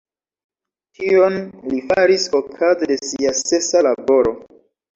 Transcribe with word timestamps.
Tion 0.99 1.37
li 1.73 1.83
faris 1.91 2.27
okaze 2.41 2.91
de 2.95 2.99
sia 3.05 3.37
sesa 3.45 3.87
laboro. 3.93 4.37